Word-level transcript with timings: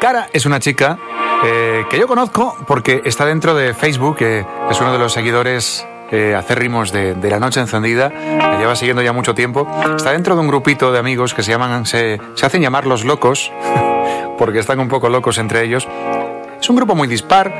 Cara 0.00 0.28
es 0.32 0.46
una 0.46 0.60
chica 0.60 0.98
eh, 1.44 1.84
que 1.90 1.98
yo 1.98 2.06
conozco 2.06 2.56
porque 2.66 3.02
está 3.04 3.26
dentro 3.26 3.54
de 3.54 3.74
Facebook, 3.74 4.18
es 4.20 4.80
uno 4.80 4.92
de 4.92 4.98
los 4.98 5.12
seguidores 5.12 5.86
eh, 6.10 6.34
acérrimos 6.34 6.90
de, 6.92 7.16
La 7.28 7.38
Noche 7.38 7.60
Encendida, 7.60 8.08
me 8.08 8.58
lleva 8.58 8.74
siguiendo 8.76 9.02
ya 9.02 9.12
mucho 9.12 9.34
tiempo. 9.34 9.68
Está 9.96 10.12
dentro 10.12 10.34
de 10.34 10.40
un 10.40 10.48
grupito 10.48 10.90
de 10.90 10.98
amigos 10.98 11.34
que 11.34 11.42
se 11.42 11.50
llaman, 11.50 11.84
se, 11.84 12.20
se 12.34 12.46
hacen 12.46 12.62
llamar 12.62 12.86
los 12.86 13.04
locos, 13.04 13.52
porque 14.38 14.60
están 14.60 14.80
un 14.80 14.88
poco 14.88 15.08
locos 15.08 15.38
entre 15.38 15.64
ellos. 15.64 15.86
Es 16.60 16.70
un 16.70 16.76
grupo 16.76 16.94
muy 16.94 17.08
dispar, 17.08 17.52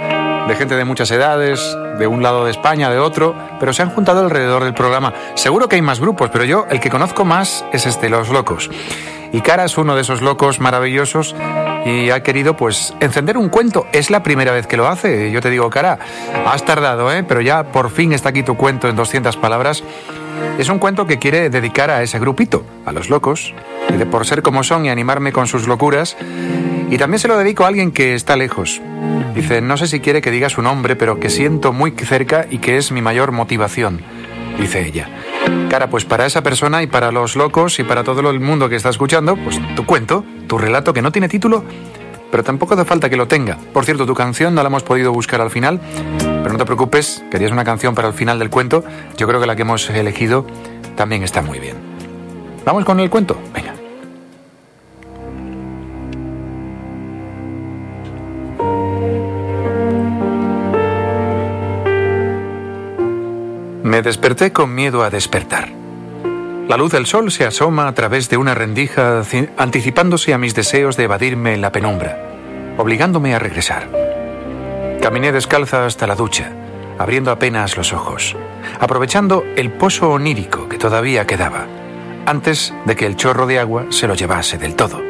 de 0.48 0.54
gente 0.56 0.76
de 0.76 0.84
muchas 0.84 1.10
edades, 1.10 1.60
de 1.98 2.06
un 2.06 2.22
lado 2.22 2.46
de 2.46 2.52
España, 2.52 2.88
de 2.90 2.98
otro, 2.98 3.34
pero 3.60 3.72
se 3.72 3.82
han 3.82 3.90
juntado 3.90 4.20
alrededor 4.20 4.64
del 4.64 4.74
programa. 4.74 5.12
Seguro 5.34 5.68
que 5.68 5.76
hay 5.76 5.82
más 5.82 6.00
grupos, 6.00 6.30
pero 6.30 6.44
yo 6.44 6.66
el 6.70 6.80
que 6.80 6.88
conozco 6.88 7.24
más 7.24 7.64
es 7.72 7.84
este, 7.84 8.08
Los 8.08 8.30
Locos. 8.30 8.70
Y 9.30 9.42
Cara 9.42 9.66
es 9.66 9.76
uno 9.76 9.94
de 9.94 10.00
esos 10.00 10.22
locos 10.22 10.58
maravillosos 10.58 11.34
y 11.88 12.10
ha 12.10 12.22
querido 12.22 12.56
pues 12.56 12.94
encender 13.00 13.36
un 13.36 13.48
cuento. 13.48 13.86
Es 13.92 14.10
la 14.10 14.22
primera 14.22 14.52
vez 14.52 14.66
que 14.66 14.76
lo 14.76 14.88
hace. 14.88 15.30
Yo 15.30 15.40
te 15.40 15.50
digo, 15.50 15.70
Cara, 15.70 15.98
has 16.46 16.64
tardado, 16.64 17.12
¿eh? 17.12 17.24
pero 17.26 17.40
ya 17.40 17.64
por 17.72 17.90
fin 17.90 18.12
está 18.12 18.30
aquí 18.30 18.42
tu 18.42 18.56
cuento 18.56 18.88
en 18.88 18.96
200 18.96 19.36
palabras. 19.36 19.82
Es 20.58 20.68
un 20.68 20.78
cuento 20.78 21.06
que 21.06 21.18
quiere 21.18 21.50
dedicar 21.50 21.90
a 21.90 22.02
ese 22.02 22.18
grupito, 22.18 22.64
a 22.84 22.92
los 22.92 23.10
locos, 23.10 23.54
de 23.96 24.06
por 24.06 24.26
ser 24.26 24.42
como 24.42 24.62
son 24.62 24.84
y 24.84 24.90
animarme 24.90 25.32
con 25.32 25.46
sus 25.46 25.66
locuras. 25.66 26.16
Y 26.90 26.98
también 26.98 27.18
se 27.18 27.28
lo 27.28 27.36
dedico 27.36 27.64
a 27.64 27.68
alguien 27.68 27.90
que 27.90 28.14
está 28.14 28.36
lejos. 28.36 28.80
Dice, 29.34 29.60
no 29.60 29.76
sé 29.76 29.86
si 29.86 30.00
quiere 30.00 30.20
que 30.20 30.30
diga 30.30 30.48
su 30.48 30.62
nombre, 30.62 30.96
pero 30.96 31.20
que 31.20 31.30
siento 31.30 31.72
muy 31.72 31.92
cerca 31.92 32.46
y 32.50 32.58
que 32.58 32.76
es 32.76 32.92
mi 32.92 33.02
mayor 33.02 33.32
motivación, 33.32 34.00
dice 34.58 34.86
ella. 34.86 35.08
Cara, 35.68 35.90
pues 35.90 36.04
para 36.04 36.26
esa 36.26 36.42
persona 36.42 36.82
y 36.82 36.86
para 36.86 37.12
los 37.12 37.36
locos 37.36 37.78
y 37.78 37.84
para 37.84 38.02
todo 38.02 38.28
el 38.30 38.40
mundo 38.40 38.68
que 38.68 38.76
está 38.76 38.88
escuchando, 38.88 39.36
pues 39.36 39.60
tu 39.76 39.84
cuento, 39.84 40.24
tu 40.46 40.58
relato 40.58 40.92
que 40.92 41.02
no 41.02 41.12
tiene 41.12 41.28
título, 41.28 41.62
pero 42.30 42.42
tampoco 42.42 42.74
hace 42.74 42.84
falta 42.84 43.10
que 43.10 43.16
lo 43.16 43.28
tenga. 43.28 43.58
Por 43.72 43.84
cierto, 43.84 44.06
tu 44.06 44.14
canción 44.14 44.54
no 44.54 44.62
la 44.62 44.68
hemos 44.68 44.82
podido 44.82 45.12
buscar 45.12 45.40
al 45.40 45.50
final, 45.50 45.80
pero 46.18 46.52
no 46.52 46.58
te 46.58 46.64
preocupes, 46.64 47.22
querías 47.30 47.52
una 47.52 47.64
canción 47.64 47.94
para 47.94 48.08
el 48.08 48.14
final 48.14 48.38
del 48.38 48.50
cuento, 48.50 48.82
yo 49.16 49.26
creo 49.26 49.40
que 49.40 49.46
la 49.46 49.56
que 49.56 49.62
hemos 49.62 49.88
elegido 49.90 50.46
también 50.96 51.22
está 51.22 51.42
muy 51.42 51.58
bien. 51.58 51.76
¿Vamos 52.64 52.84
con 52.84 53.00
el 53.00 53.10
cuento? 53.10 53.38
Venga. 53.54 53.77
Me 63.98 64.02
desperté 64.02 64.52
con 64.52 64.76
miedo 64.76 65.02
a 65.02 65.10
despertar. 65.10 65.70
La 66.68 66.76
luz 66.76 66.92
del 66.92 67.06
sol 67.06 67.32
se 67.32 67.44
asoma 67.44 67.88
a 67.88 67.94
través 67.94 68.28
de 68.28 68.36
una 68.36 68.54
rendija 68.54 69.24
anticipándose 69.56 70.32
a 70.32 70.38
mis 70.38 70.54
deseos 70.54 70.96
de 70.96 71.02
evadirme 71.02 71.52
en 71.52 71.60
la 71.60 71.72
penumbra, 71.72 72.16
obligándome 72.76 73.34
a 73.34 73.40
regresar. 73.40 73.90
Caminé 75.02 75.32
descalza 75.32 75.84
hasta 75.84 76.06
la 76.06 76.14
ducha, 76.14 76.52
abriendo 76.96 77.32
apenas 77.32 77.76
los 77.76 77.92
ojos, 77.92 78.36
aprovechando 78.78 79.44
el 79.56 79.72
pozo 79.72 80.12
onírico 80.12 80.68
que 80.68 80.78
todavía 80.78 81.26
quedaba, 81.26 81.66
antes 82.24 82.72
de 82.84 82.94
que 82.94 83.04
el 83.04 83.16
chorro 83.16 83.48
de 83.48 83.58
agua 83.58 83.86
se 83.90 84.06
lo 84.06 84.14
llevase 84.14 84.58
del 84.58 84.76
todo. 84.76 85.02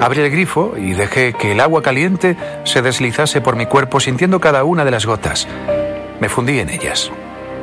Abrí 0.00 0.22
el 0.22 0.30
grifo 0.32 0.74
y 0.76 0.94
dejé 0.94 1.34
que 1.34 1.52
el 1.52 1.60
agua 1.60 1.82
caliente 1.82 2.36
se 2.64 2.82
deslizase 2.82 3.40
por 3.40 3.54
mi 3.54 3.66
cuerpo 3.66 4.00
sintiendo 4.00 4.40
cada 4.40 4.64
una 4.64 4.84
de 4.84 4.90
las 4.90 5.06
gotas. 5.06 5.46
Me 6.20 6.28
fundí 6.28 6.58
en 6.58 6.70
ellas. 6.70 7.12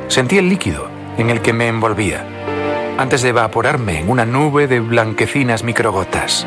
Sentí 0.08 0.38
el 0.38 0.48
líquido 0.48 0.88
en 1.18 1.30
el 1.30 1.40
que 1.42 1.52
me 1.52 1.68
envolvía, 1.68 2.24
antes 2.98 3.22
de 3.22 3.30
evaporarme 3.30 4.00
en 4.00 4.08
una 4.08 4.24
nube 4.24 4.66
de 4.66 4.80
blanquecinas 4.80 5.64
microgotas. 5.64 6.46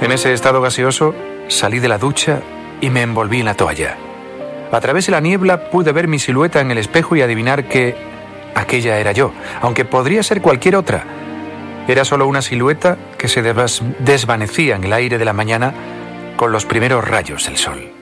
En 0.00 0.12
ese 0.12 0.32
estado 0.32 0.60
gaseoso 0.60 1.14
salí 1.48 1.80
de 1.80 1.88
la 1.88 1.98
ducha 1.98 2.40
y 2.80 2.90
me 2.90 3.02
envolví 3.02 3.40
en 3.40 3.46
la 3.46 3.54
toalla. 3.54 3.96
A 4.70 4.80
través 4.80 5.06
de 5.06 5.12
la 5.12 5.20
niebla 5.20 5.70
pude 5.70 5.92
ver 5.92 6.08
mi 6.08 6.18
silueta 6.18 6.60
en 6.60 6.70
el 6.70 6.78
espejo 6.78 7.16
y 7.16 7.22
adivinar 7.22 7.64
que 7.64 7.94
aquella 8.54 8.98
era 8.98 9.12
yo, 9.12 9.32
aunque 9.60 9.84
podría 9.84 10.22
ser 10.22 10.40
cualquier 10.40 10.76
otra. 10.76 11.04
Era 11.86 12.04
solo 12.04 12.26
una 12.26 12.42
silueta 12.42 12.96
que 13.18 13.28
se 13.28 13.42
desvanecía 13.42 14.76
en 14.76 14.84
el 14.84 14.92
aire 14.92 15.18
de 15.18 15.24
la 15.24 15.32
mañana 15.32 15.74
con 16.36 16.52
los 16.52 16.64
primeros 16.64 17.06
rayos 17.06 17.46
del 17.46 17.56
sol. 17.56 17.93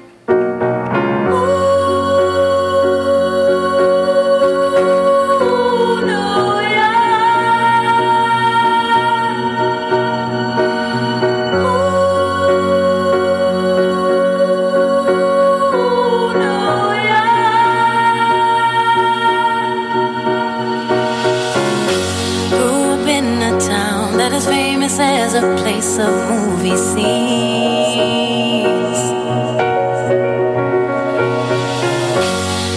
dance 24.97 25.35
as 25.35 25.43
a 25.43 25.57
place 25.63 25.99
of 25.99 26.13
movie 26.31 26.77
scenes. 26.77 27.01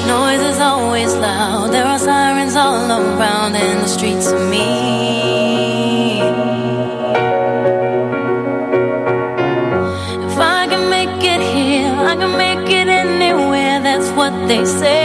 Noise 0.07 0.41
is 0.41 0.59
always 0.59 1.13
loud, 1.15 1.71
there 1.71 1.85
are 1.85 1.99
sirens 1.99 2.55
all 2.55 2.89
around, 2.91 3.55
and 3.55 3.81
the 3.83 3.87
streets 3.87 4.27
are 4.31 4.49
mean. 4.49 6.23
If 10.29 10.37
I 10.37 10.67
can 10.67 10.89
make 10.89 11.23
it 11.23 11.41
here, 11.41 11.93
I 12.11 12.15
can 12.15 12.37
make 12.37 12.69
it 12.69 12.87
anywhere, 12.87 13.81
that's 13.81 14.09
what 14.11 14.47
they 14.47 14.65
say. 14.65 15.04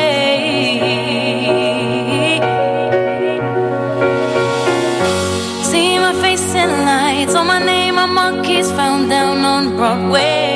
monkeys 8.20 8.70
found 8.72 9.08
down 9.08 9.38
on 9.54 9.76
Broadway. 9.76 10.49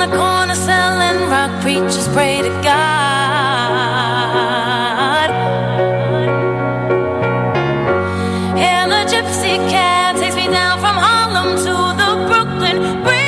the 0.00 0.08
corner 0.16 0.54
selling 0.54 1.28
rock, 1.28 1.50
preachers 1.60 2.08
pray 2.14 2.40
to 2.40 2.48
God. 2.62 2.80
And 8.56 8.92
a 8.92 9.04
gypsy 9.12 9.58
cab 9.68 10.16
takes 10.16 10.36
me 10.36 10.46
down 10.48 10.78
from 10.78 10.96
Harlem 10.96 11.50
to 11.66 11.74
the 12.00 12.10
Brooklyn 12.28 12.78
Bridge. 13.04 13.20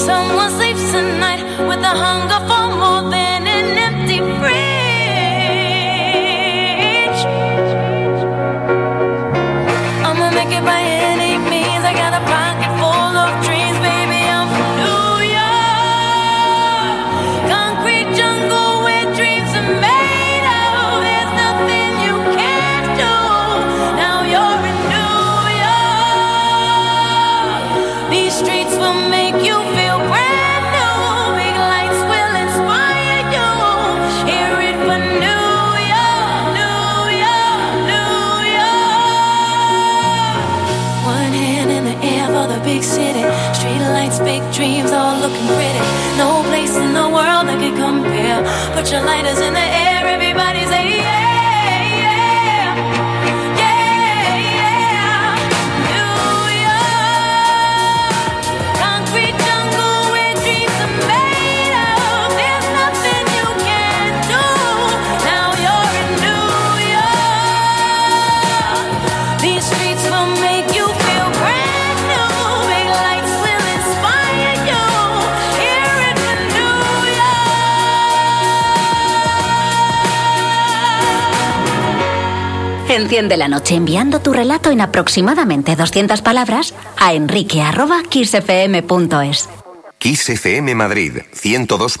Someone 0.00 0.50
sleeps 0.58 0.90
tonight 0.90 1.42
with 1.68 1.80
a 1.92 1.94
hunger. 2.02 2.23
Dreams 44.54 44.92
all 44.92 45.18
looking 45.18 45.46
pretty. 45.48 45.80
No 46.16 46.44
place 46.44 46.76
in 46.76 46.94
the 46.94 47.08
world 47.08 47.48
that 47.48 47.58
could 47.58 47.76
compare. 47.76 48.38
Put 48.72 48.90
your 48.92 49.02
lighters 49.02 49.40
in 49.40 49.52
the 49.52 49.66
air, 49.82 50.06
everybody's 50.06 50.68
say 50.68 50.98
yeah. 50.98 51.23
Enciende 82.94 83.36
la 83.36 83.48
noche 83.48 83.74
enviando 83.74 84.20
tu 84.20 84.32
relato 84.32 84.70
en 84.70 84.80
aproximadamente 84.80 85.74
200 85.74 86.22
palabras 86.22 86.72
a 86.96 87.12
enrique.kissfm.es. 87.12 89.48
Kiss 89.98 90.28
FM 90.28 90.76
Madrid 90.76 91.22
102. 91.32 91.92